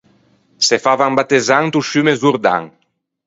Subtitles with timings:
[0.67, 2.63] Se favan battezzâ into sciumme Zordan.